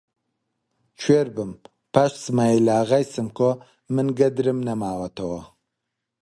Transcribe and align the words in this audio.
کوێر 0.99 1.27
بم، 1.35 1.51
پاش 1.93 2.11
سمایلاغای 2.25 3.05
سمکۆ 3.13 3.51
من 3.93 4.07
گەدرم 4.19 4.59
نەماوەتەوە! 4.67 5.41